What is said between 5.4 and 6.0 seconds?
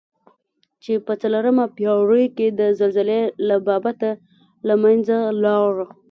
لاړه.